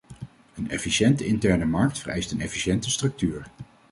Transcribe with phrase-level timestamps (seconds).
[0.55, 3.49] Een efficiënte interne markt vereist een efficiënte structuur.